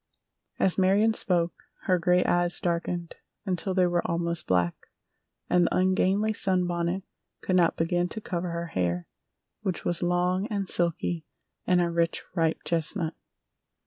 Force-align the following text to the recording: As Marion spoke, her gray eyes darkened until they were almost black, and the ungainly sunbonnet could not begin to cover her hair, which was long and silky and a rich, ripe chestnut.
As 0.57 0.79
Marion 0.79 1.13
spoke, 1.13 1.53
her 1.83 1.99
gray 1.99 2.23
eyes 2.25 2.59
darkened 2.59 3.17
until 3.45 3.75
they 3.75 3.85
were 3.85 4.01
almost 4.09 4.47
black, 4.47 4.87
and 5.47 5.67
the 5.67 5.75
ungainly 5.77 6.33
sunbonnet 6.33 7.03
could 7.41 7.55
not 7.55 7.77
begin 7.77 8.09
to 8.09 8.19
cover 8.19 8.49
her 8.49 8.65
hair, 8.73 9.05
which 9.61 9.85
was 9.85 10.01
long 10.01 10.47
and 10.47 10.67
silky 10.67 11.27
and 11.67 11.79
a 11.81 11.91
rich, 11.91 12.23
ripe 12.33 12.61
chestnut. 12.65 13.13